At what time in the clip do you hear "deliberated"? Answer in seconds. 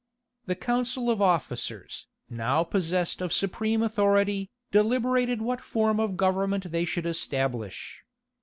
4.71-5.43